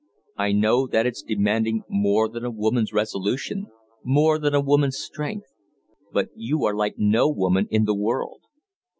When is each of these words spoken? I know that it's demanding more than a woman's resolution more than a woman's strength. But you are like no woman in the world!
I 0.35 0.51
know 0.51 0.87
that 0.87 1.05
it's 1.05 1.21
demanding 1.21 1.83
more 1.87 2.27
than 2.27 2.43
a 2.43 2.49
woman's 2.49 2.91
resolution 2.91 3.67
more 4.03 4.39
than 4.39 4.55
a 4.55 4.59
woman's 4.59 4.97
strength. 4.97 5.53
But 6.11 6.29
you 6.35 6.65
are 6.65 6.73
like 6.73 6.95
no 6.97 7.29
woman 7.29 7.67
in 7.69 7.85
the 7.85 7.93
world! 7.93 8.41